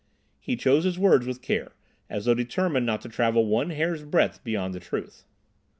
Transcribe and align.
He 0.39 0.55
chose 0.55 0.83
his 0.83 0.97
words 0.97 1.27
with 1.27 1.43
care, 1.43 1.73
as 2.09 2.25
though 2.25 2.33
determined 2.33 2.87
not 2.87 3.01
to 3.01 3.07
travel 3.09 3.45
one 3.45 3.69
hair's 3.69 4.01
breadth 4.03 4.43
beyond 4.43 4.73
the 4.73 4.79
truth. 4.79 5.25